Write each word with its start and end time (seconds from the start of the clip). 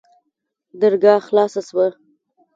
درګاه 0.81 1.19
خلاصه 1.27 1.61
سوه. 1.69 1.87